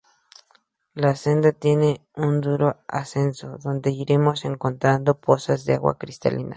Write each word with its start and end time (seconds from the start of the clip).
La 0.95 1.15
senda 1.15 1.51
tiene 1.51 2.01
un 2.15 2.41
duro 2.41 2.77
ascenso 2.87 3.59
donde 3.63 3.91
iremos 3.91 4.45
encontrando 4.45 5.13
pozas 5.19 5.63
de 5.65 5.75
agua 5.75 5.99
cristalina. 5.99 6.49